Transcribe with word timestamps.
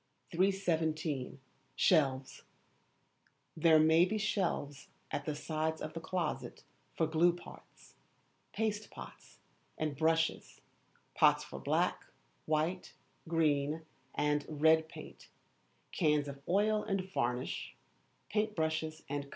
317. 0.31 1.37
Shelves. 1.75 2.41
There 3.55 3.77
may 3.77 4.03
be 4.03 4.17
shelves 4.17 4.87
at 5.11 5.25
the 5.25 5.35
sides 5.35 5.79
of 5.79 5.93
the 5.93 5.99
closet 5.99 6.63
for 6.97 7.05
glue 7.05 7.33
pots, 7.33 7.93
paste 8.51 8.89
pots 8.89 9.37
and 9.77 9.95
brushes, 9.95 10.59
pots 11.13 11.43
for 11.43 11.59
black, 11.59 12.03
white, 12.47 12.93
green, 13.27 13.83
and 14.15 14.43
red 14.49 14.89
paint, 14.89 15.27
cans 15.91 16.27
of 16.27 16.39
oil 16.49 16.81
and 16.81 17.01
varnish, 17.13 17.75
paint 18.27 18.55
brushes, 18.55 19.03
&c. 19.07 19.25